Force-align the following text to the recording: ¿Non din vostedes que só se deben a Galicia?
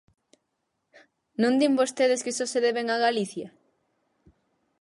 ¿Non 1.41 1.53
din 1.59 1.73
vostedes 1.81 2.23
que 2.25 2.35
só 2.37 2.45
se 2.51 2.59
deben 2.67 2.87
a 2.89 2.97
Galicia? 3.05 3.47